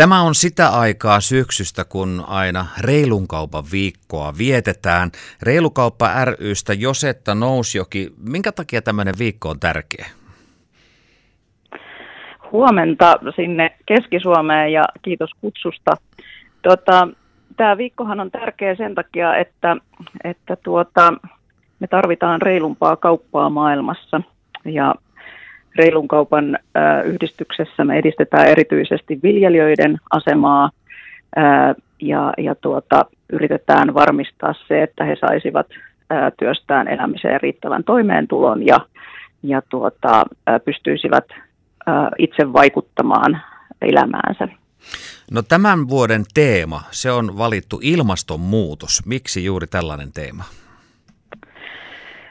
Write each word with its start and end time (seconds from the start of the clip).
Tämä 0.00 0.22
on 0.22 0.34
sitä 0.34 0.68
aikaa 0.68 1.20
syksystä, 1.20 1.84
kun 1.84 2.24
aina 2.28 2.66
reilun 2.80 3.28
kaupan 3.28 3.64
viikkoa 3.72 4.32
vietetään. 4.38 5.10
Reilukauppa 5.42 6.08
rystä 6.24 6.72
Josetta 6.72 7.34
Nousjoki. 7.34 8.12
Minkä 8.28 8.52
takia 8.52 8.82
tämmöinen 8.82 9.14
viikko 9.18 9.48
on 9.48 9.60
tärkeä? 9.60 10.06
Huomenta 12.52 13.18
sinne 13.36 13.76
Keski-Suomeen 13.86 14.72
ja 14.72 14.84
kiitos 15.02 15.30
kutsusta. 15.40 15.96
Tota, 16.62 17.08
Tämä 17.56 17.76
viikkohan 17.76 18.20
on 18.20 18.30
tärkeä 18.30 18.74
sen 18.74 18.94
takia, 18.94 19.36
että, 19.36 19.76
että 20.24 20.56
tuota, 20.56 21.12
me 21.80 21.86
tarvitaan 21.86 22.42
reilumpaa 22.42 22.96
kauppaa 22.96 23.50
maailmassa 23.50 24.20
ja 24.64 24.94
reilun 25.76 26.08
kaupan 26.08 26.58
yhdistyksessä 27.04 27.84
me 27.84 27.98
edistetään 27.98 28.46
erityisesti 28.46 29.18
viljelijöiden 29.22 29.98
asemaa 30.10 30.70
ja, 32.02 32.32
ja 32.38 32.54
tuota, 32.54 33.04
yritetään 33.32 33.94
varmistaa 33.94 34.54
se, 34.68 34.82
että 34.82 35.04
he 35.04 35.16
saisivat 35.20 35.66
työstään 36.38 36.88
elämiseen 36.88 37.40
riittävän 37.40 37.84
toimeentulon 37.84 38.66
ja, 38.66 38.80
ja 39.42 39.62
tuota, 39.68 40.24
pystyisivät 40.64 41.24
itse 42.18 42.52
vaikuttamaan 42.52 43.42
elämäänsä. 43.82 44.48
No 45.30 45.42
tämän 45.42 45.88
vuoden 45.88 46.24
teema, 46.34 46.82
se 46.90 47.10
on 47.10 47.38
valittu 47.38 47.80
ilmastonmuutos. 47.82 49.06
Miksi 49.06 49.44
juuri 49.44 49.66
tällainen 49.66 50.12
teema? 50.12 50.44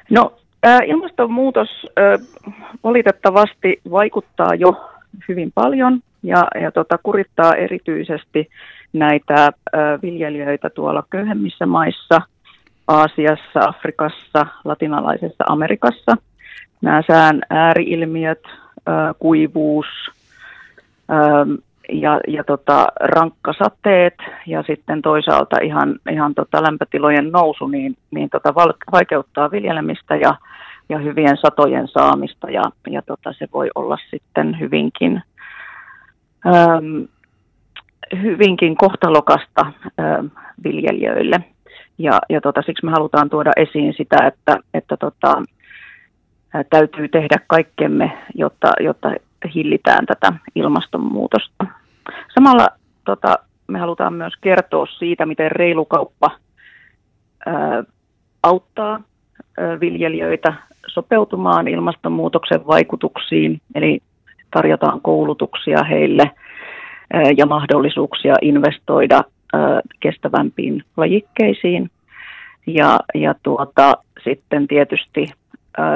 No 0.09 0.38
ilmastonmuutos 0.85 1.69
valitettavasti 2.83 3.81
vaikuttaa 3.91 4.55
jo 4.55 4.89
hyvin 5.27 5.51
paljon 5.55 5.99
ja, 6.23 6.47
ja 6.61 6.71
tota, 6.71 6.97
kurittaa 7.03 7.55
erityisesti 7.55 8.49
näitä 8.93 9.51
viljelijöitä 10.01 10.69
tuolla 10.69 11.03
köyhemmissä 11.09 11.65
maissa, 11.65 12.21
Aasiassa, 12.87 13.59
Afrikassa, 13.67 14.45
latinalaisessa 14.65 15.43
Amerikassa. 15.47 16.17
Nämä 16.81 17.01
sään 17.07 17.41
ääriilmiöt, 17.49 18.43
kuivuus 19.19 19.85
ja, 21.91 22.19
ja 22.27 22.43
tota, 22.43 22.87
rankkasateet 22.99 24.13
ja 24.47 24.63
sitten 24.63 25.01
toisaalta 25.01 25.57
ihan, 25.63 25.95
ihan 26.11 26.35
tota 26.35 26.63
lämpötilojen 26.63 27.31
nousu 27.31 27.67
niin, 27.67 27.97
niin 28.11 28.29
tota 28.29 28.55
vaikeuttaa 28.91 29.51
viljelemistä 29.51 30.15
ja 30.15 30.35
ja 30.89 30.99
hyvien 30.99 31.37
satojen 31.37 31.87
saamista 31.87 32.51
ja, 32.51 32.63
ja 32.89 33.01
tota, 33.01 33.33
se 33.33 33.47
voi 33.53 33.69
olla 33.75 33.97
sitten 34.09 34.59
hyvinkin, 34.59 35.21
äm, 36.45 37.07
hyvinkin 38.21 38.77
kohtalokasta 38.77 39.65
äm, 39.99 40.29
viljelijöille. 40.63 41.43
Ja, 41.97 42.19
ja 42.29 42.41
tota, 42.41 42.61
siksi 42.65 42.85
me 42.85 42.91
halutaan 42.91 43.29
tuoda 43.29 43.51
esiin 43.55 43.93
sitä, 43.97 44.17
että, 44.27 44.57
että 44.73 44.97
tota, 44.97 45.43
täytyy 46.69 47.07
tehdä 47.07 47.37
kaikkemme, 47.47 48.17
jotta, 48.35 48.71
jotta 48.79 49.11
hillitään 49.55 50.05
tätä 50.05 50.33
ilmastonmuutosta. 50.55 51.65
Samalla 52.33 52.67
tota, 53.05 53.35
me 53.67 53.79
halutaan 53.79 54.13
myös 54.13 54.33
kertoa 54.41 54.85
siitä, 54.85 55.25
miten 55.25 55.51
reilu 55.51 55.85
kauppa 55.85 56.31
ää, 57.45 57.83
auttaa 58.43 58.99
viljelijöitä 59.79 60.53
sopeutumaan 60.87 61.67
ilmastonmuutoksen 61.67 62.67
vaikutuksiin, 62.67 63.61
eli 63.75 63.99
tarjotaan 64.51 65.01
koulutuksia 65.01 65.83
heille 65.83 66.31
ja 67.37 67.45
mahdollisuuksia 67.45 68.35
investoida 68.41 69.23
kestävämpiin 69.99 70.83
lajikkeisiin. 70.97 71.89
Ja, 72.67 72.99
ja 73.15 73.35
tuota, 73.43 73.97
sitten 74.23 74.67
tietysti 74.67 75.25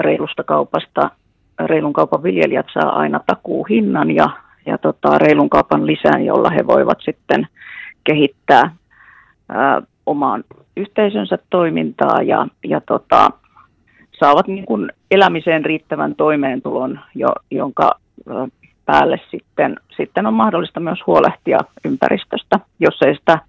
reilusta 0.01 0.43
kaupasta, 0.43 1.09
reilun 1.59 1.93
kaupan 1.93 2.23
viljelijät 2.23 2.65
saa 2.73 2.99
aina 2.99 3.19
takuuhinnan 3.27 4.11
ja, 4.11 4.29
ja 4.65 4.77
tota, 4.77 5.17
reilun 5.17 5.49
kaupan 5.49 5.85
lisään, 5.85 6.25
jolla 6.25 6.49
he 6.49 6.67
voivat 6.67 6.97
sitten 7.01 7.47
kehittää 8.03 8.75
ää, 9.49 9.81
omaan 10.05 10.43
yhteisönsä 10.77 11.37
toimintaa 11.49 12.21
ja, 12.21 12.47
ja 12.63 12.81
tota, 12.81 13.29
saavat 14.19 14.47
niin 14.47 14.65
kuin 14.65 14.91
elämiseen 15.11 15.65
riittävän 15.65 16.15
toimeentulon, 16.15 16.99
jo, 17.15 17.27
jonka 17.51 17.91
päälle 18.85 19.19
sitten, 19.31 19.77
sitten 19.97 20.25
on 20.25 20.33
mahdollista 20.33 20.79
myös 20.79 20.99
huolehtia 21.07 21.59
ympäristöstä. 21.85 22.59
Jos 22.79 23.01
ei 23.01 23.15
sitä 23.15 23.39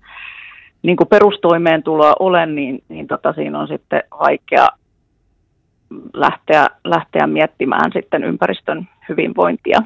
niin 0.83 0.97
kuin 0.97 1.09
perustoimeentuloa 1.09 2.13
ole, 2.19 2.47
niin, 2.47 2.83
niin 2.89 3.07
tota, 3.07 3.33
siinä 3.33 3.59
on 3.59 3.69
sitten 3.69 4.03
vaikea 4.21 4.69
lähteä, 6.15 6.67
lähteä 6.85 7.27
miettimään 7.27 7.93
sitten 7.93 8.25
ympäristön 8.25 8.89
hyvinvointia. 9.09 9.79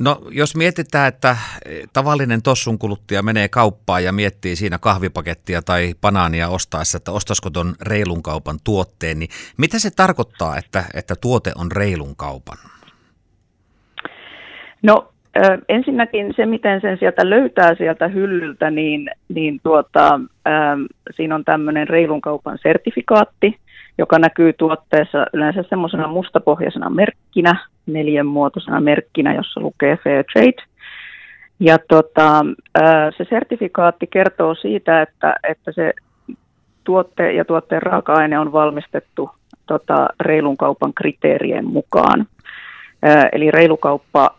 No 0.00 0.18
jos 0.30 0.56
mietitään, 0.56 1.08
että 1.08 1.36
tavallinen 1.92 2.42
tossun 2.42 2.78
kuluttaja 2.78 3.22
menee 3.22 3.48
kauppaan 3.48 4.04
ja 4.04 4.12
miettii 4.12 4.56
siinä 4.56 4.78
kahvipakettia 4.78 5.62
tai 5.62 5.94
banaania 6.00 6.48
ostaessa, 6.48 6.96
että 6.96 7.12
ostaisiko 7.12 7.50
tuon 7.50 7.74
reilun 7.82 8.22
kaupan 8.22 8.58
tuotteen, 8.64 9.18
niin 9.18 9.30
mitä 9.56 9.78
se 9.78 9.90
tarkoittaa, 9.90 10.56
että, 10.56 10.84
että 10.94 11.14
tuote 11.20 11.52
on 11.56 11.72
reilun 11.72 12.16
kaupan? 12.16 12.56
No 14.82 15.12
ensinnäkin 15.68 16.34
se, 16.36 16.46
miten 16.46 16.80
sen 16.80 16.98
sieltä 16.98 17.30
löytää 17.30 17.74
sieltä 17.74 18.08
hyllyltä, 18.08 18.70
niin, 18.70 19.10
niin 19.28 19.60
tuota, 19.62 20.20
siinä 21.16 21.34
on 21.34 21.44
tämmöinen 21.44 21.88
reilun 21.88 22.20
kaupan 22.20 22.58
sertifikaatti, 22.62 23.58
joka 24.00 24.18
näkyy 24.18 24.52
tuotteessa 24.52 25.26
yleensä 25.32 25.64
semmoisena 25.68 26.08
mustapohjaisena 26.08 26.90
merkkinä, 26.90 27.66
neljänmuotoisena 27.86 28.80
merkkinä, 28.80 29.34
jossa 29.34 29.60
lukee 29.60 29.96
Fair 29.96 30.24
Trade. 30.32 30.62
Ja 31.60 31.78
tota, 31.88 32.44
se 33.16 33.26
sertifikaatti 33.30 34.06
kertoo 34.06 34.54
siitä, 34.54 35.02
että, 35.02 35.34
että 35.48 35.72
se 35.72 35.92
tuotte 36.84 37.32
ja 37.32 37.44
tuotteen 37.44 37.82
raaka-aine 37.82 38.38
on 38.38 38.52
valmistettu 38.52 39.30
tota, 39.66 40.08
reilun 40.20 40.56
kaupan 40.56 40.94
kriteerien 40.94 41.66
mukaan. 41.66 42.26
Eli 43.32 43.50
reilukauppa 43.50 44.34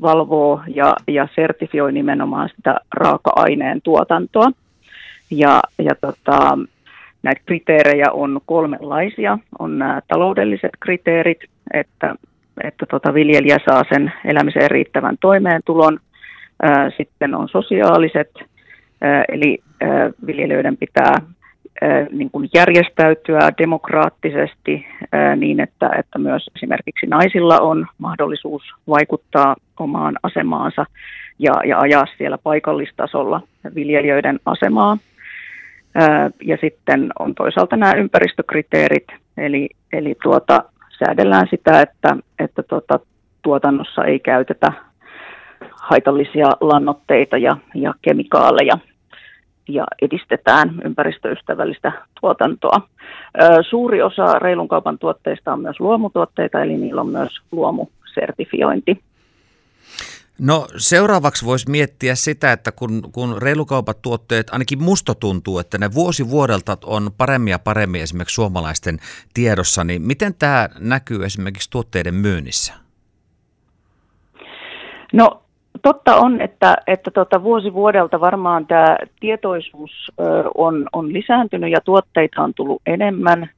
valvoo 0.00 0.60
ja, 0.74 0.96
ja 1.08 1.28
sertifioi 1.34 1.92
nimenomaan 1.92 2.48
sitä 2.56 2.80
raaka-aineen 2.94 3.82
tuotantoa. 3.82 4.50
Ja, 5.30 5.62
ja 5.78 5.94
tota, 6.00 6.58
Näitä 7.22 7.40
kriteerejä 7.46 8.06
on 8.12 8.40
kolmenlaisia. 8.46 9.38
On 9.58 9.78
nämä 9.78 10.00
taloudelliset 10.08 10.70
kriteerit, 10.80 11.40
että, 11.74 12.14
että 12.64 12.86
tota 12.90 13.14
viljelijä 13.14 13.58
saa 13.68 13.82
sen 13.92 14.12
elämiseen 14.24 14.70
riittävän 14.70 15.16
toimeentulon. 15.20 15.98
Sitten 16.96 17.34
on 17.34 17.48
sosiaaliset, 17.48 18.30
eli 19.28 19.58
viljelijöiden 20.26 20.76
pitää 20.76 21.14
niin 22.10 22.30
kuin 22.30 22.48
järjestäytyä 22.54 23.50
demokraattisesti 23.58 24.86
niin, 25.36 25.60
että, 25.60 25.90
että 25.98 26.18
myös 26.18 26.50
esimerkiksi 26.56 27.06
naisilla 27.06 27.60
on 27.60 27.86
mahdollisuus 27.98 28.62
vaikuttaa 28.88 29.56
omaan 29.78 30.16
asemaansa 30.22 30.86
ja, 31.38 31.52
ja 31.64 31.78
ajaa 31.78 32.06
siellä 32.18 32.38
paikallistasolla 32.38 33.40
viljelijöiden 33.74 34.40
asemaa. 34.46 34.98
Ja 36.44 36.56
sitten 36.60 37.12
on 37.18 37.34
toisaalta 37.34 37.76
nämä 37.76 37.92
ympäristökriteerit, 37.92 39.06
eli, 39.36 39.68
eli 39.92 40.14
tuota, 40.22 40.64
säädellään 40.98 41.46
sitä, 41.50 41.80
että, 41.80 42.16
että 42.38 42.62
tuota, 42.62 43.00
tuotannossa 43.42 44.04
ei 44.04 44.20
käytetä 44.20 44.72
haitallisia 45.70 46.46
lannoitteita 46.60 47.38
ja, 47.38 47.56
ja 47.74 47.94
kemikaaleja 48.02 48.78
ja 49.68 49.84
edistetään 50.02 50.74
ympäristöystävällistä 50.84 51.92
tuotantoa. 52.20 52.80
Suuri 53.68 54.02
osa 54.02 54.38
reilun 54.38 54.68
kaupan 54.68 54.98
tuotteista 54.98 55.52
on 55.52 55.60
myös 55.60 55.80
luomutuotteita, 55.80 56.62
eli 56.62 56.76
niillä 56.76 57.00
on 57.00 57.08
myös 57.08 57.40
luomusertifiointi. 57.52 58.98
No 60.46 60.66
seuraavaksi 60.76 61.46
voisi 61.46 61.70
miettiä 61.70 62.14
sitä, 62.14 62.52
että 62.52 62.72
kun, 62.72 63.02
kun 63.12 63.42
reilukaupat 63.42 64.02
tuotteet, 64.02 64.50
ainakin 64.50 64.82
musta 64.82 65.14
tuntuu, 65.14 65.58
että 65.58 65.78
ne 65.78 65.94
vuosi 65.94 66.30
vuodelta 66.30 66.76
on 66.84 67.10
paremmin 67.18 67.50
ja 67.50 67.58
paremmin 67.58 68.02
esimerkiksi 68.02 68.34
suomalaisten 68.34 68.98
tiedossa, 69.34 69.84
niin 69.84 70.02
miten 70.02 70.34
tämä 70.38 70.68
näkyy 70.78 71.24
esimerkiksi 71.24 71.70
tuotteiden 71.70 72.14
myynnissä? 72.14 72.74
No 75.12 75.42
totta 75.82 76.16
on, 76.16 76.40
että, 76.40 76.76
että 76.86 77.10
tota, 77.10 77.42
vuosi 77.42 77.72
vuodelta 77.72 78.20
varmaan 78.20 78.66
tämä 78.66 78.96
tietoisuus 79.20 80.12
ö, 80.20 80.22
on, 80.54 80.88
on 80.92 81.12
lisääntynyt 81.12 81.70
ja 81.70 81.80
tuotteita 81.80 82.42
on 82.42 82.54
tullut 82.54 82.82
enemmän. 82.86 83.50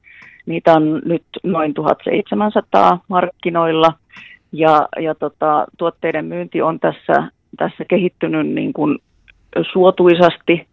Niitä 0.45 0.73
on 0.73 1.01
nyt 1.05 1.25
noin 1.43 1.73
1700 1.73 2.99
markkinoilla– 3.07 3.93
Ja, 4.55 4.87
ja 5.01 5.15
tota, 5.15 5.65
tuotteiden 5.77 6.25
myynti 6.25 6.61
on 6.61 6.79
tässä, 6.79 7.27
tässä 7.57 7.85
kehittynyt 7.87 8.47
niin 8.47 8.73
kuin 8.73 8.99
suotuisasti, 9.71 10.67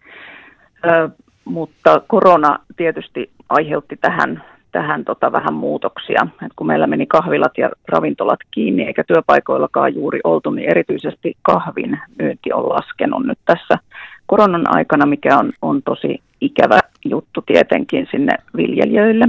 ö, 0.86 1.08
mutta 1.44 2.02
korona 2.06 2.58
tietysti 2.76 3.30
aiheutti 3.48 3.96
tähän, 3.96 4.44
tähän 4.72 5.04
tota 5.04 5.32
vähän 5.32 5.54
muutoksia. 5.54 6.26
Et 6.46 6.52
kun 6.56 6.66
meillä 6.66 6.86
meni 6.86 7.06
kahvilat 7.06 7.58
ja 7.58 7.70
ravintolat 7.88 8.40
kiinni 8.50 8.82
eikä 8.82 9.04
työpaikoillakaan 9.04 9.94
juuri 9.94 10.20
oltu, 10.24 10.50
niin 10.50 10.70
erityisesti 10.70 11.36
kahvin 11.42 12.00
myynti 12.18 12.52
on 12.52 12.68
laskenut 12.68 13.26
nyt 13.26 13.38
tässä 13.44 13.78
koronan 14.26 14.76
aikana, 14.76 15.06
mikä 15.06 15.38
on, 15.38 15.52
on 15.62 15.82
tosi 15.82 16.22
ikävä 16.40 16.78
juttu 17.04 17.42
tietenkin 17.42 18.08
sinne 18.10 18.34
viljelijöille. 18.56 19.28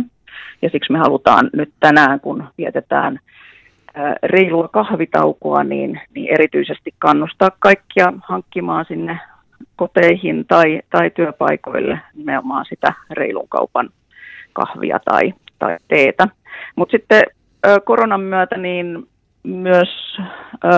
Ja 0.61 0.69
siksi 0.69 0.91
me 0.91 0.97
halutaan 0.99 1.49
nyt 1.53 1.69
tänään, 1.79 2.19
kun 2.19 2.43
vietetään 2.57 3.19
reilua 4.23 4.67
kahvitaukoa, 4.67 5.63
niin, 5.63 6.01
niin 6.15 6.33
erityisesti 6.33 6.93
kannustaa 6.99 7.49
kaikkia 7.59 8.13
hankkimaan 8.23 8.85
sinne 8.87 9.19
koteihin 9.75 10.45
tai, 10.47 10.81
tai 10.89 11.11
työpaikoille 11.11 11.99
nimenomaan 12.13 12.65
sitä 12.69 12.93
reilun 13.11 13.47
kaupan 13.49 13.89
kahvia 14.53 14.99
tai, 15.05 15.33
tai 15.59 15.77
teetä. 15.87 16.27
Mutta 16.75 16.91
sitten 16.91 17.21
koronan 17.85 18.21
myötä 18.21 18.57
niin 18.57 19.07
myös 19.43 20.17
ö, 20.65 20.69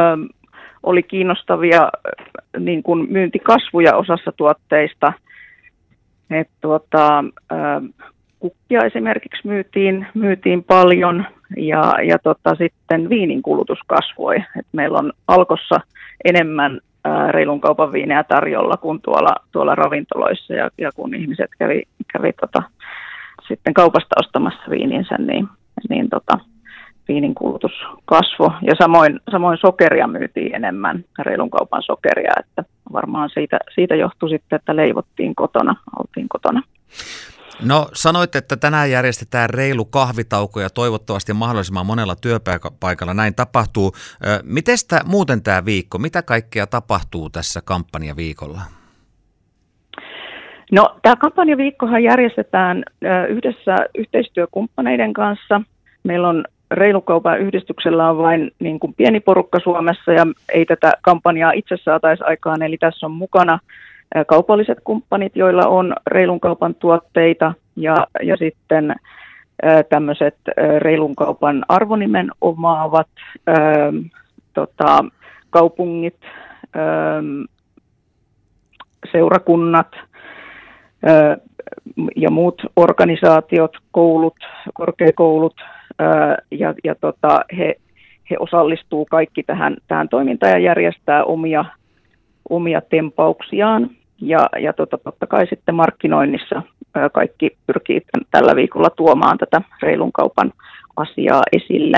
oli 0.84 1.04
kiinnostavia 1.04 1.90
niin 2.60 2.84
kuin 2.84 3.12
myyntikasvuja 3.12 3.96
osassa 3.96 4.32
tuotteista. 4.32 5.14
Et 6.30 6.50
tuota, 6.62 7.24
ö, 7.52 7.56
kukkia 8.40 8.82
esimerkiksi 8.86 9.48
myytiin, 9.48 10.08
myytiin 10.14 10.64
paljon 10.64 11.26
ja, 11.58 11.94
ja 12.04 12.20
tota, 12.20 12.56
sitten 12.56 13.10
viinin 13.10 13.42
kulutus 13.42 13.80
kasvoi. 13.88 14.36
Et 14.36 14.68
meillä 14.72 14.98
on 14.98 15.14
alkossa 15.28 15.80
enemmän 16.26 16.80
ää, 17.04 17.32
reilun 17.32 17.62
kaupan 17.62 17.92
viineä 17.92 18.24
tarjolla 18.24 18.78
kuin 18.78 19.02
tuolla, 19.02 19.36
tuolla 19.52 19.76
ravintoloissa 19.76 20.54
ja, 20.54 20.70
ja 20.78 20.92
kun 20.96 21.16
ihmiset 21.16 21.50
kävi, 21.60 21.84
kävi 22.14 22.34
tota, 22.34 22.64
sitten 23.48 23.74
kaupasta 23.74 24.16
ostamassa 24.20 24.70
viininsä, 24.70 25.16
niin, 25.18 25.48
niin 25.90 26.10
tota, 26.10 26.40
viinin 27.08 27.36
kulutus 27.36 27.72
kasvoi. 28.06 28.50
Ja 28.62 28.74
samoin, 28.78 29.20
samoin 29.32 29.58
sokeria 29.58 30.08
myytiin 30.08 30.56
enemmän, 30.56 31.04
reilun 31.20 31.50
kaupan 31.50 31.84
sokeria, 31.84 32.34
että 32.40 32.64
varmaan 32.94 33.30
siitä, 33.34 33.60
siitä 33.76 33.96
johtui 33.96 34.30
sitten, 34.30 34.58
että 34.58 34.76
leivottiin 34.76 35.36
kotona, 35.36 35.76
oltiin 36.00 36.30
kotona. 36.30 36.62
No 37.64 37.88
sanoit, 37.94 38.36
että 38.36 38.58
tänään 38.58 38.92
järjestetään 38.92 39.50
reilu 39.50 39.86
kahvitauko 39.86 40.62
ja 40.62 40.70
toivottavasti 40.70 41.34
mahdollisimman 41.34 41.86
monella 41.86 42.16
työpaikalla 42.16 43.14
näin 43.14 43.36
tapahtuu. 43.36 43.92
Miten 44.44 44.78
muuten 45.06 45.44
tämä 45.44 45.66
viikko, 45.66 45.98
mitä 45.98 46.22
kaikkea 46.22 46.68
tapahtuu 46.68 47.30
tässä 47.30 47.62
kampanjaviikolla? 47.66 48.62
No 50.72 51.00
tämä 51.02 51.16
kampanjaviikkohan 51.16 52.04
järjestetään 52.04 52.84
yhdessä 53.30 53.76
yhteistyökumppaneiden 53.98 55.14
kanssa. 55.14 55.62
Meillä 56.04 56.30
on 56.30 56.46
Reilukaupan 56.72 57.40
yhdistyksellä 57.40 58.10
on 58.10 58.18
vain 58.18 58.52
niin 58.60 58.80
kuin 58.80 58.94
pieni 58.94 59.20
porukka 59.20 59.60
Suomessa 59.64 60.12
ja 60.12 60.28
ei 60.54 60.66
tätä 60.66 60.94
kampanjaa 61.02 61.52
itse 61.52 61.78
saataisi 61.84 62.24
aikaan, 62.24 62.62
eli 62.62 62.78
tässä 62.78 63.06
on 63.06 63.12
mukana 63.12 63.60
kaupalliset 64.28 64.78
kumppanit, 64.84 65.36
joilla 65.36 65.68
on 65.68 65.94
reilun 66.08 66.40
kaupan 66.40 66.76
tuotteita 66.76 67.54
ja, 67.76 68.08
ja 68.24 68.38
sitten 68.38 68.96
tämmöiset 69.90 70.38
reilun 70.80 71.16
kaupan 71.16 71.66
arvonimen 71.68 72.32
omaavat 72.42 73.08
tota, 74.54 75.06
kaupungit, 75.50 76.18
seurakunnat 79.12 79.88
ja 82.16 82.32
muut 82.32 82.62
organisaatiot, 82.76 83.78
koulut, 83.92 84.36
korkeakoulut 84.74 85.56
ja, 86.52 86.74
ja 86.84 86.96
tota, 86.96 87.42
he, 87.58 87.76
he 88.30 88.36
osallistuu 88.40 89.06
kaikki 89.06 89.44
tähän, 89.44 89.78
tähän 89.88 90.10
toimintaan 90.10 90.52
ja 90.52 90.60
järjestää 90.60 91.24
omia 91.24 91.66
omia 92.50 92.82
tempauksiaan. 92.82 93.90
Ja, 94.22 94.50
ja 94.60 94.74
tota, 94.74 94.98
totta 94.98 95.28
kai 95.28 95.48
sitten 95.48 95.76
markkinoinnissa 95.76 96.62
kaikki 97.14 97.58
pyrkii 97.68 98.02
tällä 98.32 98.56
viikolla 98.56 98.90
tuomaan 98.90 99.38
tätä 99.38 99.62
reilun 99.82 100.12
kaupan 100.12 100.54
asiaa 100.96 101.42
esille. 101.54 101.98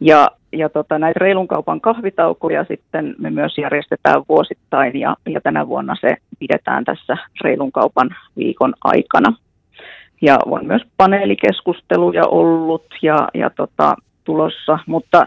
Ja, 0.00 0.28
ja 0.52 0.68
tota, 0.68 0.98
näitä 0.98 1.18
reilun 1.18 1.48
kaupan 1.48 1.80
kahvitaukoja 1.80 2.64
sitten 2.64 3.14
me 3.18 3.30
myös 3.30 3.58
järjestetään 3.58 4.22
vuosittain 4.28 5.00
ja, 5.00 5.16
ja 5.26 5.40
tänä 5.40 5.68
vuonna 5.68 5.96
se 6.00 6.16
pidetään 6.38 6.84
tässä 6.84 7.16
reilun 7.44 7.72
kaupan 7.72 8.16
viikon 8.36 8.74
aikana. 8.84 9.36
Ja 10.22 10.38
on 10.46 10.66
myös 10.66 10.82
paneelikeskusteluja 10.96 12.26
ollut 12.26 12.86
ja, 13.02 13.28
ja 13.34 13.50
tota, 13.50 13.94
tulossa, 14.24 14.78
mutta 14.86 15.26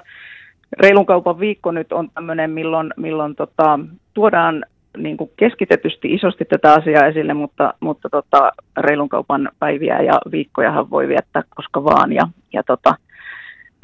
reilun 0.79 1.05
kaupan 1.05 1.39
viikko 1.39 1.71
nyt 1.71 1.91
on 1.91 2.09
tämmöinen, 2.13 2.51
milloin, 2.51 2.93
milloin 2.97 3.35
tota, 3.35 3.79
tuodaan 4.13 4.65
niin 4.97 5.17
kuin 5.17 5.31
keskitetysti 5.37 6.13
isosti 6.13 6.45
tätä 6.45 6.73
asiaa 6.73 7.05
esille, 7.05 7.33
mutta, 7.33 7.73
mutta 7.79 8.09
tota, 8.09 8.51
reilun 8.77 9.09
kaupan 9.09 9.49
päiviä 9.59 10.01
ja 10.01 10.13
viikkojahan 10.31 10.89
voi 10.89 11.07
viettää 11.07 11.43
koska 11.55 11.83
vaan 11.83 12.13
ja, 12.13 12.27
ja 12.53 12.63
tota, 12.63 12.95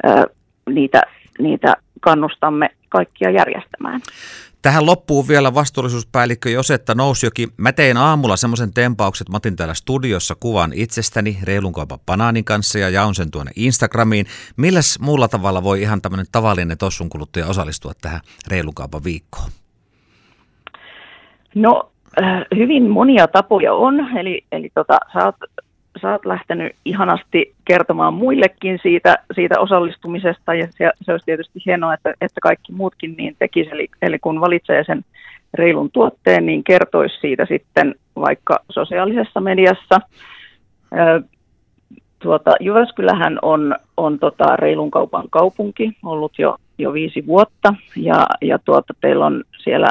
ää, 0.02 0.24
niitä, 0.70 1.02
niitä 1.38 1.74
kannustamme 2.00 2.70
kaikkia 2.88 3.30
järjestämään. 3.30 4.00
Tähän 4.62 4.86
loppuu 4.86 5.28
vielä 5.28 5.54
vastuullisuuspäällikkö 5.54 6.50
Josetta 6.50 6.94
Nousjoki. 6.94 7.48
Mä 7.56 7.72
tein 7.72 7.96
aamulla 7.96 8.36
semmoisen 8.36 8.74
tempauksen, 8.74 9.24
että 9.24 9.32
mä 9.32 9.36
otin 9.36 9.56
täällä 9.56 9.74
studiossa 9.74 10.34
kuvan 10.40 10.72
itsestäni 10.74 11.38
reilun 11.42 11.72
kaupan 11.72 11.98
banaanin 12.06 12.44
kanssa 12.44 12.78
ja 12.78 12.88
jaun 12.88 13.14
sen 13.14 13.30
tuonne 13.30 13.52
Instagramiin. 13.56 14.26
Milläs 14.56 14.98
muulla 15.00 15.28
tavalla 15.28 15.62
voi 15.62 15.82
ihan 15.82 16.02
tämmöinen 16.02 16.26
tavallinen 16.32 16.78
tossun 16.78 17.08
kuluttaja 17.08 17.46
osallistua 17.46 17.92
tähän 18.00 18.20
reilun 18.48 18.74
kaupan 18.74 19.04
viikkoon? 19.04 19.50
No 21.54 21.90
äh, 22.22 22.42
hyvin 22.56 22.90
monia 22.90 23.28
tapoja 23.28 23.74
on, 23.74 24.16
eli, 24.18 24.44
eli 24.52 24.70
tota, 24.74 24.98
sä, 25.12 25.24
oot, 25.24 25.36
sä 26.02 26.12
oot 26.12 26.26
lähtenyt 26.26 26.72
ihanasti 26.84 27.54
kertomaan 27.64 28.14
muillekin 28.14 28.78
siitä, 28.82 29.16
siitä 29.34 29.60
osallistumisesta, 29.60 30.54
ja 30.54 30.66
se, 30.70 30.90
se 31.02 31.12
olisi 31.12 31.26
tietysti 31.26 31.60
hienoa, 31.66 31.94
että, 31.94 32.14
että 32.20 32.40
kaikki 32.40 32.72
muutkin 32.72 33.14
niin 33.18 33.36
tekisi, 33.38 33.70
eli, 33.70 33.88
eli 34.02 34.18
kun 34.18 34.40
valitsee 34.40 34.84
sen 34.84 35.04
reilun 35.54 35.90
tuotteen, 35.90 36.46
niin 36.46 36.64
kertoisi 36.64 37.20
siitä 37.20 37.46
sitten 37.46 37.94
vaikka 38.16 38.58
sosiaalisessa 38.70 39.40
mediassa. 39.40 40.00
Tuota, 42.18 42.50
Jyväskylähän 42.60 43.38
on, 43.42 43.74
on 43.96 44.18
tota 44.18 44.56
reilun 44.56 44.90
kaupan 44.90 45.24
kaupunki 45.30 45.92
ollut 46.04 46.38
jo, 46.38 46.56
jo 46.78 46.92
viisi 46.92 47.26
vuotta 47.26 47.74
ja, 47.96 48.26
ja 48.42 48.58
tuota, 48.58 48.94
teillä 49.00 49.26
on 49.26 49.44
siellä 49.64 49.88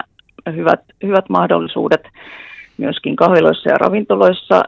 hyvät, 0.56 0.82
hyvät 1.04 1.30
mahdollisuudet 1.30 2.04
myöskin 2.78 3.16
kahviloissa 3.16 3.70
ja 3.70 3.78
ravintoloissa 3.78 4.64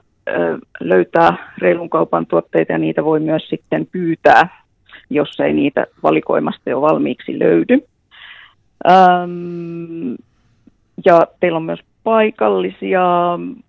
löytää 0.80 1.54
reilun 1.58 1.90
kaupan 1.90 2.26
tuotteita 2.26 2.72
ja 2.72 2.78
niitä 2.78 3.04
voi 3.04 3.20
myös 3.20 3.50
sitten 3.50 3.88
pyytää, 3.92 4.64
jos 5.10 5.40
ei 5.40 5.54
niitä 5.54 5.86
valikoimasta 6.04 6.70
jo 6.70 6.82
valmiiksi 6.82 7.40
löydy. 7.40 7.80
ja 11.06 11.28
teillä 11.40 11.58
on 11.58 11.64
myös 11.64 11.80
paikallisia, 12.04 13.02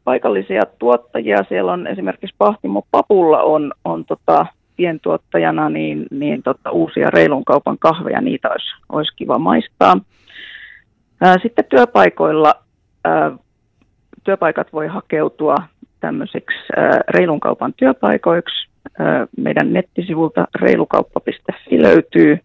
paikallisia 0.04 0.62
tuottajia. 0.78 1.44
Siellä 1.48 1.72
on 1.72 1.86
esimerkiksi 1.86 2.34
Pahtimo 2.38 2.86
Papulla 2.90 3.42
on, 3.42 3.72
on 3.84 4.04
tota, 4.04 4.46
pientuottajana 4.76 5.68
niin, 5.68 6.06
niin 6.10 6.42
tota, 6.42 6.70
uusia 6.70 7.10
reilun 7.10 7.44
kaupan 7.44 7.78
kahveja, 7.78 8.20
niitä 8.20 8.48
olisi, 8.48 8.66
olisi 8.88 9.16
kiva 9.16 9.38
maistaa. 9.38 9.94
Sitten 11.42 11.64
työpaikoilla 11.64 12.54
työpaikat 14.24 14.72
voi 14.72 14.86
hakeutua 14.86 15.56
tämmöisiksi 16.00 16.58
reilun 17.08 17.40
kaupan 17.40 17.74
työpaikoiksi. 17.76 18.68
Meidän 19.36 19.72
nettisivulta 19.72 20.48
reilukauppa.fi 20.60 21.82
löytyy 21.82 22.38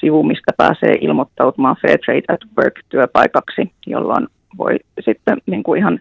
sivu, 0.00 0.22
mistä 0.22 0.52
pääsee 0.56 0.94
ilmoittautumaan 1.00 1.76
Fairtrade 1.82 2.22
at 2.28 2.40
Work-työpaikaksi, 2.58 3.72
jolloin 3.86 4.26
voi 4.58 4.76
sitten 5.00 5.38
niin 5.46 5.62
kuin 5.62 5.78
ihan 5.78 6.00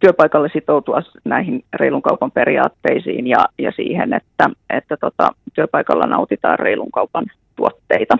työpaikalle 0.00 0.48
sitoutua 0.52 1.02
näihin 1.24 1.64
reilun 1.74 2.02
kaupan 2.02 2.30
periaatteisiin 2.30 3.26
ja, 3.26 3.44
ja 3.58 3.72
siihen, 3.76 4.12
että, 4.12 4.50
että 4.70 4.96
tota, 4.96 5.30
työpaikalla 5.54 6.06
nautitaan 6.06 6.58
reilun 6.58 6.90
kaupan 6.92 7.24
tuotteita. 7.56 8.18